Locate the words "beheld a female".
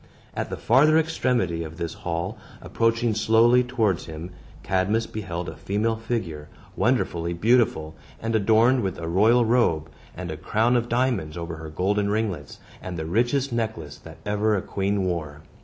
5.05-5.95